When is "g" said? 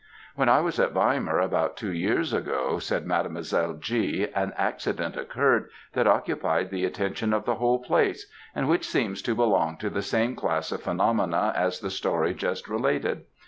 3.75-4.27